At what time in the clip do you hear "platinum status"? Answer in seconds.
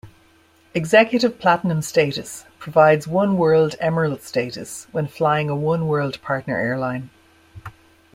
1.37-2.45